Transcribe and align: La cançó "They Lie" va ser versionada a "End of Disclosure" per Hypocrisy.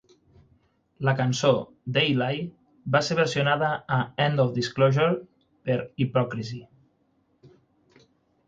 La 1.07 1.11
cançó 1.19 1.51
"They 1.97 2.15
Lie" 2.21 2.45
va 2.95 3.01
ser 3.09 3.17
versionada 3.19 3.69
a 3.99 3.99
"End 4.25 4.43
of 4.47 4.57
Disclosure" 4.57 5.13
per 5.69 5.79
Hypocrisy. 6.07 6.61